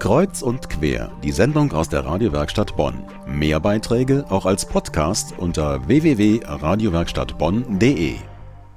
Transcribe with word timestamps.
Kreuz 0.00 0.40
und 0.40 0.70
quer, 0.70 1.12
die 1.22 1.30
Sendung 1.30 1.72
aus 1.72 1.90
der 1.90 2.06
Radiowerkstatt 2.06 2.74
Bonn. 2.74 3.04
Mehr 3.26 3.60
Beiträge 3.60 4.24
auch 4.30 4.46
als 4.46 4.64
Podcast 4.64 5.34
unter 5.36 5.86
www.radiowerkstattbonn.de. 5.86 8.16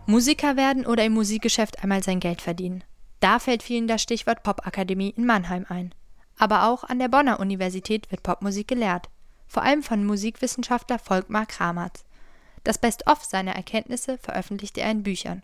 Musiker 0.06 0.58
werden 0.58 0.86
oder 0.86 1.06
im 1.06 1.14
Musikgeschäft 1.14 1.82
einmal 1.82 2.04
sein 2.04 2.20
Geld 2.20 2.42
verdienen. 2.42 2.84
Da 3.22 3.40
fällt 3.40 3.64
vielen 3.64 3.88
das 3.88 4.02
Stichwort 4.02 4.44
Popakademie 4.44 5.14
in 5.16 5.26
Mannheim 5.26 5.66
ein. 5.70 5.96
Aber 6.38 6.68
auch 6.68 6.84
an 6.84 7.00
der 7.00 7.08
Bonner 7.08 7.40
Universität 7.40 8.12
wird 8.12 8.22
Popmusik 8.22 8.68
gelehrt, 8.68 9.08
vor 9.48 9.64
allem 9.64 9.82
von 9.82 10.06
Musikwissenschaftler 10.06 11.00
Volkmar 11.00 11.46
Kramatz. 11.46 12.04
Das 12.66 12.78
Best-of 12.78 13.24
seiner 13.24 13.54
Erkenntnisse 13.54 14.18
veröffentlichte 14.18 14.82
er 14.82 14.92
in 14.92 15.04
Büchern. 15.04 15.42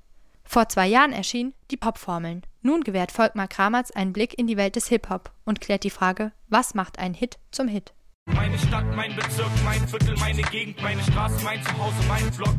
Vor 0.51 0.67
zwei 0.67 0.87
Jahren 0.87 1.13
erschien 1.13 1.53
Die 1.69 1.77
Popformeln. 1.77 2.41
Nun 2.63 2.81
gewährt 2.81 3.11
Volkmar 3.11 3.47
Kramatz 3.47 3.91
einen 3.91 4.13
Blick 4.13 4.35
in 4.35 4.47
die 4.47 4.57
Welt 4.57 4.75
des 4.75 4.87
Hip-Hop 4.87 5.29
und 5.45 5.61
klärt 5.61 5.83
die 5.83 5.91
Frage, 5.91 6.31
was 6.47 6.73
macht 6.73 6.97
einen 6.97 7.13
Hit 7.13 7.37
zum 7.51 7.67
Hit? 7.67 7.93
Meine 8.25 8.57
Stadt, 8.57 8.85
mein 8.95 9.15
Bezirk, 9.15 9.51
mein 9.63 9.87
Viertel, 9.87 10.17
meine 10.17 10.41
Gegend, 10.41 10.81
meine 10.81 11.03
Straße, 11.03 11.43
mein 11.43 11.61
Zuhause, 11.61 12.03
mein 12.07 12.33
Vlog. 12.33 12.55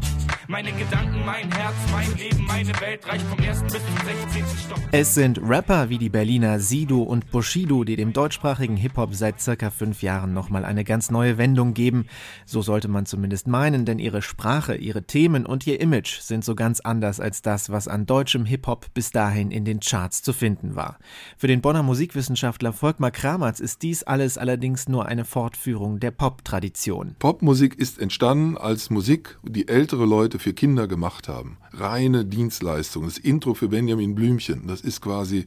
Meine 0.46 0.70
Gedanken, 0.70 1.24
mein 1.24 1.50
Herz, 1.50 1.74
mein 1.90 2.16
Leben, 2.16 2.44
meine 2.50 2.80
Welt 2.80 3.06
reicht 3.06 3.24
vom 3.26 3.38
ersten 3.38 3.66
bis 3.66 3.74
zum 3.74 3.96
16. 4.32 4.44
Stock. 4.66 4.78
Es 4.90 5.14
sind 5.14 5.40
Rapper 5.40 5.88
wie 5.88 5.98
die 5.98 6.08
Berliner 6.08 6.58
Sido 6.58 7.00
und 7.02 7.30
Bushido, 7.30 7.84
die 7.84 7.94
dem 7.94 8.12
deutschsprachigen 8.12 8.76
Hip-Hop 8.76 9.14
seit 9.14 9.40
circa 9.40 9.70
fünf 9.70 10.02
Jahren 10.02 10.34
nochmal 10.34 10.64
eine 10.64 10.82
ganz 10.82 11.12
neue 11.12 11.38
Wendung 11.38 11.74
geben. 11.74 12.06
So 12.46 12.60
sollte 12.60 12.88
man 12.88 13.06
zumindest 13.06 13.46
meinen, 13.46 13.84
denn 13.84 14.00
ihre 14.00 14.20
Sprache, 14.20 14.74
ihre 14.74 15.04
Themen 15.04 15.46
und 15.46 15.64
ihr 15.66 15.80
Image 15.80 16.18
sind 16.20 16.44
so 16.44 16.56
ganz 16.56 16.80
anders 16.80 17.20
als 17.20 17.40
das, 17.40 17.70
was 17.70 17.86
an 17.86 18.04
deutschem 18.04 18.44
Hip-Hop 18.44 18.92
bis 18.94 19.12
dahin 19.12 19.52
in 19.52 19.64
den 19.64 19.78
Charts 19.78 20.22
zu 20.22 20.32
finden 20.32 20.74
war. 20.74 20.98
Für 21.36 21.46
den 21.46 21.60
Bonner 21.60 21.84
Musikwissenschaftler 21.84 22.72
Volkmar 22.72 23.12
Kramatz 23.12 23.60
ist 23.60 23.82
dies 23.82 24.02
alles 24.02 24.38
allerdings 24.38 24.88
nur 24.88 25.06
eine 25.06 25.24
Fortführung 25.24 26.00
der 26.00 26.10
Pop-Tradition. 26.10 27.14
Popmusik 27.20 27.78
ist 27.78 28.00
entstanden 28.00 28.58
als 28.58 28.90
Musik, 28.90 29.38
die 29.44 29.68
ältere 29.68 30.04
Leute 30.04 30.40
für 30.40 30.52
Kinder 30.52 30.88
gemacht 30.88 31.28
haben. 31.28 31.58
Reine 31.72 32.24
Dienstleistung. 32.40 33.04
Das 33.04 33.18
Intro 33.18 33.52
für 33.52 33.68
Benjamin 33.68 34.14
Blümchen, 34.14 34.66
das 34.66 34.80
ist 34.80 35.02
quasi 35.02 35.44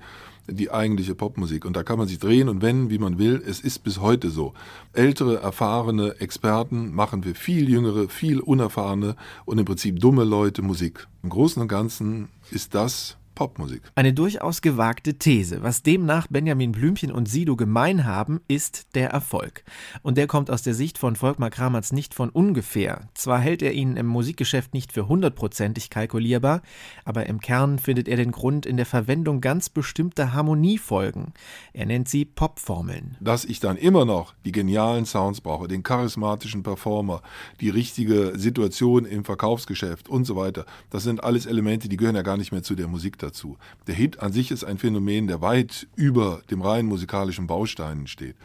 die 0.48 0.70
eigentliche 0.70 1.16
Popmusik. 1.16 1.66
Und 1.66 1.76
da 1.76 1.82
kann 1.82 1.98
man 1.98 2.08
sich 2.08 2.20
drehen 2.20 2.50
und 2.50 2.62
wenden, 2.62 2.92
wie 2.92 3.00
man 3.00 3.18
will. 3.18 3.42
Es 3.44 3.60
ist 3.62 3.80
bis 3.80 4.00
heute 4.00 4.30
so. 4.30 4.54
Ältere, 4.94 5.38
erfahrene 5.42 6.20
Experten 6.20 6.94
machen 6.94 7.24
für 7.24 7.34
viel 7.34 7.68
jüngere, 7.68 8.10
viel 8.10 8.40
unerfahrene 8.40 9.16
und 9.46 9.58
im 9.58 9.66
Prinzip 9.66 10.00
dumme 10.00 10.24
Leute 10.24 10.62
Musik. 10.62 11.08
Im 11.24 11.30
Großen 11.30 11.62
und 11.64 11.68
Ganzen 11.68 12.30
ist 12.52 12.76
das 12.76 13.18
Popmusik. 13.36 13.82
Eine 13.96 14.14
durchaus 14.14 14.62
gewagte 14.62 15.16
These. 15.16 15.64
Was 15.64 15.84
demnach 15.84 16.28
Benjamin 16.28 16.72
Blümchen 16.72 17.12
und 17.12 17.28
Sido 17.28 17.56
gemein 17.56 18.06
haben, 18.06 18.42
ist 18.48 18.96
der 18.96 19.10
Erfolg. 19.10 19.64
Und 20.02 20.18
der 20.18 20.28
kommt 20.28 20.52
aus 20.52 20.62
der 20.62 20.74
Sicht 20.74 20.98
von 20.98 21.16
Volkmar 21.16 21.50
Kramertz 21.50 21.92
nicht 21.92 22.14
von 22.14 22.30
ungefähr. 22.30 23.10
Zwar 23.14 23.40
hält 23.40 23.62
er 23.62 23.74
ihn 23.74 23.98
im 23.98 24.06
Musikgeschäft 24.06 24.74
nicht 24.74 24.92
für 24.92 25.08
hundertprozentig 25.08 25.90
kalkulierbar, 25.90 26.62
aber 27.06 27.26
im 27.26 27.40
Kern 27.40 27.80
findet 27.80 28.08
er 28.08 28.18
den 28.18 28.32
Grund 28.32 28.66
in 28.66 28.78
der 28.78 28.86
Verwendung 28.86 29.42
ganz 29.42 29.70
bestimmter 29.70 30.34
Harmoniefolgen. 30.34 31.34
Er 31.74 31.86
nennt 31.86 32.10
sie 32.10 32.26
Popformeln. 32.26 33.18
Dass 33.20 33.46
ich 33.46 33.60
dann 33.60 33.78
immer 33.78 34.06
noch 34.06 34.34
die 34.46 34.52
genialen 34.52 35.06
Sounds 35.06 35.42
brauche, 35.42 35.68
den 35.68 35.84
charismatischen 35.84 36.64
Performer, 36.64 37.22
die 37.60 37.70
richtige 37.70 38.34
Situation 38.36 39.06
im 39.06 39.26
Verkaufsgeschäft 39.26 40.10
und 40.10 40.26
so 40.26 40.36
weiter, 40.36 40.66
das 40.90 41.04
sind 41.04 41.24
alles 41.24 41.46
Elemente, 41.46 41.90
die 41.90 41.98
gehören 41.98 42.16
ja 42.16 42.22
gar 42.22 42.38
nicht 42.38 42.52
mehr 42.52 42.64
zu 42.64 42.76
der 42.76 42.88
Musik 42.88 43.18
dazu. 43.24 43.58
Der 43.88 43.96
Hit 43.96 44.20
an 44.20 44.34
sich 44.34 44.52
ist 44.52 44.64
ein 44.64 44.78
Phänomen, 44.78 45.28
der 45.28 45.42
weit 45.42 45.88
über 45.96 46.42
dem 46.52 46.62
rein 46.62 46.86
musikalischen 46.86 47.48
Bausteinen 47.48 48.08
steht. 48.08 48.36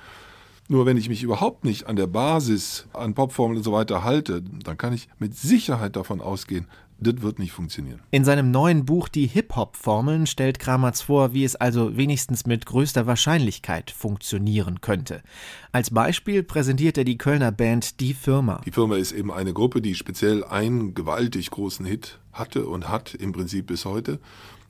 Nur 0.68 0.84
wenn 0.84 0.98
ich 0.98 1.08
mich 1.08 1.22
überhaupt 1.22 1.64
nicht 1.64 1.86
an 1.86 1.96
der 1.96 2.06
Basis, 2.06 2.86
an 2.92 3.14
Popformeln 3.14 3.58
und 3.58 3.64
so 3.64 3.72
weiter 3.72 4.04
halte, 4.04 4.42
dann 4.42 4.76
kann 4.76 4.92
ich 4.92 5.08
mit 5.18 5.34
Sicherheit 5.34 5.96
davon 5.96 6.20
ausgehen, 6.20 6.66
das 7.00 7.22
wird 7.22 7.38
nicht 7.38 7.53
funktionieren. 7.53 8.00
In 8.10 8.25
seinem 8.25 8.50
neuen 8.50 8.84
Buch 8.84 9.08
Die 9.08 9.26
Hip-Hop-Formeln 9.26 10.26
stellt 10.26 10.58
Kramatz 10.58 11.00
vor, 11.00 11.32
wie 11.32 11.44
es 11.44 11.54
also 11.56 11.97
wenigstens 11.97 12.44
mit 12.44 12.66
größter 12.66 13.06
Wahrscheinlichkeit 13.06 13.91
funktionieren 13.91 14.80
könnte. 14.80 15.22
Als 15.70 15.91
Beispiel 15.91 16.42
präsentiert 16.42 16.98
er 16.98 17.04
die 17.04 17.16
Kölner 17.16 17.53
Band 17.53 18.00
Die 18.00 18.14
Firma. 18.14 18.60
Die 18.66 18.72
Firma 18.72 18.97
ist 18.97 19.12
eben 19.12 19.32
eine 19.32 19.53
Gruppe, 19.53 19.80
die 19.80 19.94
speziell 19.94 20.44
einen 20.44 20.94
gewaltig 20.94 21.50
großen 21.50 21.86
Hit 21.86 22.19
hatte 22.32 22.66
und 22.66 22.88
hat 22.88 23.14
im 23.14 23.32
Prinzip 23.32 23.69
bis 23.69 23.84
heute. 23.84 24.19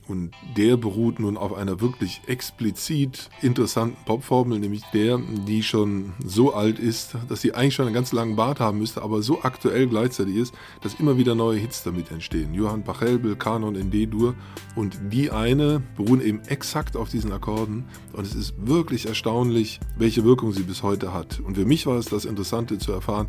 Und 0.09 0.31
der 0.57 0.75
beruht 0.75 1.19
nun 1.19 1.37
auf 1.37 1.53
einer 1.53 1.81
wirklich 1.81 2.21
explizit 2.25 3.29
interessanten 3.43 4.03
Popformel, 4.05 4.59
nämlich 4.59 4.81
der, 4.91 5.19
die 5.47 5.61
schon 5.61 6.13
so 6.25 6.53
alt 6.53 6.79
ist, 6.79 7.15
dass 7.27 7.41
sie 7.41 7.53
eigentlich 7.53 7.75
schon 7.75 7.85
einen 7.85 7.93
ganz 7.93 8.11
langen 8.11 8.35
Bart 8.35 8.59
haben 8.59 8.79
müsste, 8.79 9.03
aber 9.03 9.21
so 9.21 9.43
aktuell 9.43 9.87
gleichzeitig 9.87 10.35
ist, 10.35 10.53
dass 10.81 10.95
immer 10.95 11.17
wieder 11.17 11.35
neue 11.35 11.59
Hits 11.59 11.83
damit 11.83 12.09
entstehen. 12.09 12.55
Johann 12.55 12.83
Pachelbel, 12.83 13.35
Kanon 13.35 13.75
in 13.75 13.91
D-Dur 13.91 14.33
und 14.75 14.99
die 15.11 15.29
eine 15.29 15.83
beruhen 15.95 16.21
eben 16.21 16.41
exakt 16.47 16.97
auf 16.97 17.09
diesen 17.09 17.31
Akkorden 17.31 17.85
und 18.13 18.25
es 18.25 18.33
ist 18.33 18.55
wirklich 18.57 19.05
erstaunlich, 19.05 19.79
welche 19.97 20.23
Wirkung 20.23 20.53
sie 20.53 20.63
bis 20.63 20.81
heute 20.81 21.13
hat. 21.13 21.39
Und 21.39 21.55
für 21.55 21.65
mich 21.65 21.85
war 21.85 21.97
es 21.97 22.07
das 22.07 22.25
Interessante 22.25 22.79
zu 22.79 22.91
erfahren, 22.91 23.27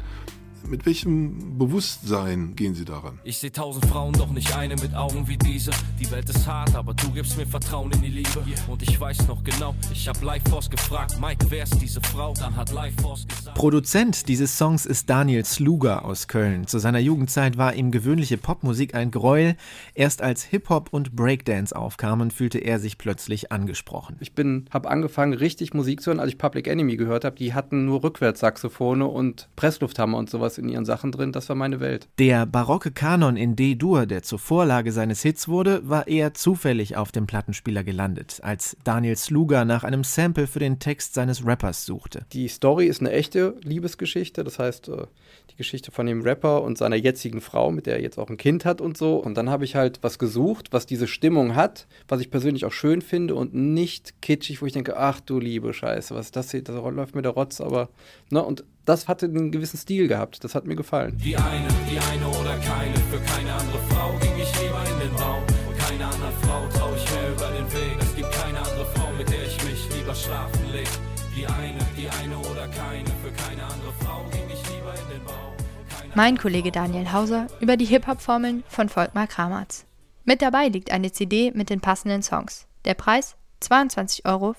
mit 0.68 0.86
welchem 0.86 1.58
Bewusstsein 1.58 2.54
gehen 2.56 2.74
Sie 2.74 2.84
daran? 2.84 3.18
Ich 3.24 3.38
sehe 3.38 3.52
tausend 3.52 3.86
Frauen, 3.86 4.12
doch 4.12 4.30
nicht 4.30 4.56
eine 4.56 4.76
mit 4.76 4.94
Augen 4.94 5.26
wie 5.28 5.36
diese. 5.36 5.70
Die 5.98 6.10
Welt 6.10 6.28
ist 6.28 6.46
hart, 6.46 6.74
aber 6.74 6.94
du 6.94 7.10
gibst 7.10 7.36
mir 7.36 7.46
Vertrauen 7.46 7.90
in 7.92 8.02
die 8.02 8.08
Liebe. 8.08 8.44
Und 8.68 8.82
ich 8.82 9.00
weiß 9.00 9.26
noch 9.28 9.42
genau, 9.44 9.74
ich 9.92 10.08
hab 10.08 10.22
Live 10.22 10.42
Force 10.48 10.70
gefragt, 10.70 11.16
Mike, 11.20 11.46
wer 11.48 11.64
ist 11.64 11.80
diese 11.80 12.00
Frau? 12.00 12.34
Dann 12.34 12.56
hat 12.56 12.72
Live 12.72 12.94
Force 13.00 13.26
gesagt. 13.26 13.56
Produzent 13.56 14.28
dieses 14.28 14.56
Songs 14.56 14.86
ist 14.86 15.10
Daniel 15.10 15.44
Sluger 15.44 16.04
aus 16.04 16.28
Köln. 16.28 16.66
Zu 16.66 16.78
seiner 16.78 16.98
Jugendzeit 16.98 17.56
war 17.56 17.74
ihm 17.74 17.90
gewöhnliche 17.90 18.36
Popmusik 18.38 18.94
ein 18.94 19.10
Gräuel. 19.10 19.56
Erst 19.94 20.22
als 20.22 20.42
Hip-Hop 20.42 20.88
und 20.92 21.16
Breakdance 21.16 21.74
aufkamen, 21.74 22.30
fühlte 22.30 22.58
er 22.58 22.78
sich 22.78 22.98
plötzlich 22.98 23.52
angesprochen. 23.52 24.16
Ich 24.20 24.34
bin, 24.34 24.66
hab 24.70 24.86
angefangen, 24.86 25.32
richtig 25.32 25.74
Musik 25.74 26.00
zu 26.00 26.10
hören, 26.10 26.20
als 26.20 26.30
ich 26.30 26.38
Public 26.38 26.66
Enemy 26.66 26.96
gehört 26.96 27.24
habe. 27.24 27.36
Die 27.36 27.54
hatten 27.54 27.84
nur 27.84 28.02
Rückwärtssaxophone 28.02 29.02
und 29.02 29.48
Presslufthammer 29.56 30.18
und 30.18 30.30
sowas 30.30 30.49
in 30.58 30.68
ihren 30.68 30.84
Sachen 30.84 31.12
drin. 31.12 31.32
Das 31.32 31.48
war 31.48 31.56
meine 31.56 31.80
Welt. 31.80 32.08
Der 32.18 32.46
barocke 32.46 32.90
Kanon 32.90 33.36
in 33.36 33.56
D-Dur, 33.56 34.06
der 34.06 34.22
zur 34.22 34.38
Vorlage 34.38 34.92
seines 34.92 35.22
Hits 35.22 35.48
wurde, 35.48 35.88
war 35.88 36.06
eher 36.06 36.34
zufällig 36.34 36.96
auf 36.96 37.12
dem 37.12 37.26
Plattenspieler 37.26 37.84
gelandet, 37.84 38.40
als 38.42 38.76
Daniel 38.84 39.16
Sluger 39.16 39.64
nach 39.64 39.84
einem 39.84 40.04
Sample 40.04 40.46
für 40.46 40.58
den 40.58 40.78
Text 40.78 41.14
seines 41.14 41.44
Rappers 41.46 41.86
suchte. 41.86 42.26
Die 42.32 42.48
Story 42.48 42.86
ist 42.86 43.00
eine 43.00 43.12
echte 43.12 43.56
Liebesgeschichte, 43.62 44.44
das 44.44 44.58
heißt 44.58 44.88
äh, 44.88 45.06
die 45.50 45.56
Geschichte 45.56 45.90
von 45.90 46.06
dem 46.06 46.22
Rapper 46.22 46.62
und 46.62 46.78
seiner 46.78 46.96
jetzigen 46.96 47.40
Frau, 47.40 47.70
mit 47.70 47.86
der 47.86 47.96
er 47.96 48.02
jetzt 48.02 48.18
auch 48.18 48.30
ein 48.30 48.36
Kind 48.36 48.64
hat 48.64 48.80
und 48.80 48.96
so. 48.96 49.16
Und 49.16 49.36
dann 49.36 49.50
habe 49.50 49.64
ich 49.64 49.74
halt 49.74 49.98
was 50.02 50.18
gesucht, 50.18 50.68
was 50.72 50.86
diese 50.86 51.06
Stimmung 51.06 51.54
hat, 51.54 51.86
was 52.08 52.20
ich 52.20 52.30
persönlich 52.30 52.64
auch 52.64 52.72
schön 52.72 53.02
finde 53.02 53.34
und 53.34 53.54
nicht 53.54 54.22
kitschig, 54.22 54.62
wo 54.62 54.66
ich 54.66 54.72
denke, 54.72 54.96
ach 54.96 55.20
du 55.20 55.38
liebe 55.38 55.72
Scheiße, 55.72 56.14
was 56.14 56.26
ist 56.26 56.36
das 56.36 56.50
hier, 56.50 56.62
da 56.62 56.88
läuft 56.88 57.14
mir 57.14 57.22
der 57.22 57.32
Rotz, 57.32 57.60
aber, 57.60 57.88
ne, 58.30 58.42
und 58.42 58.64
das 58.90 59.06
hatte 59.06 59.26
einen 59.26 59.52
gewissen 59.52 59.78
Stil 59.78 60.08
gehabt. 60.08 60.42
Das 60.42 60.56
hat 60.56 60.66
mir 60.66 60.74
gefallen. 60.74 61.16
Die 61.16 61.36
eine, 61.36 61.68
die 61.88 61.98
eine 62.10 62.26
oder 62.26 62.56
keine, 62.58 62.96
für 63.10 63.20
keine 63.20 63.52
andere 63.52 63.78
Frau 63.88 64.10
ging 64.20 64.32
ich 64.36 64.52
lieber 64.60 64.82
in 64.82 65.08
den 65.08 65.16
Raum. 65.16 65.44
Keine 65.78 66.06
andere 66.06 66.32
Frau 66.42 66.66
trau 66.76 66.92
ich 66.96 67.04
mir 67.12 67.28
über 67.28 67.48
den 67.56 67.72
Weg. 67.72 67.96
Es 68.00 68.16
gibt 68.16 68.32
keine 68.32 68.58
andere 68.58 68.86
Frau, 68.86 69.12
mit 69.16 69.28
der 69.30 69.46
ich 69.46 69.64
mich 69.64 69.88
lieber 69.96 70.12
schlafen 70.12 70.72
leg. 70.72 70.88
Die 71.36 71.46
eine, 71.46 71.78
die 71.96 72.08
eine 72.08 72.36
oder 72.38 72.66
keine, 72.66 73.06
für 73.22 73.30
keine 73.44 73.62
andere 73.62 73.92
Frau 74.00 74.24
ging 74.32 74.48
ich 74.52 74.62
lieber 74.74 74.92
in 74.92 75.18
den. 75.18 75.26
Keine 75.26 76.12
Mein 76.16 76.36
Kollege 76.36 76.72
Daniel 76.72 77.12
Hauser 77.12 77.46
über 77.60 77.76
die 77.76 77.84
Hip-Hop-Formeln 77.84 78.64
von 78.66 78.88
Volkmar 78.88 79.28
Kramatz. 79.28 79.86
Mit 80.24 80.42
dabei 80.42 80.66
liegt 80.66 80.90
eine 80.90 81.12
CD 81.12 81.52
mit 81.52 81.70
den 81.70 81.80
passenden 81.80 82.24
Songs. 82.24 82.66
Der 82.84 82.94
Preis 82.94 83.36
22,95 83.62 84.24
Euro. 84.24 84.54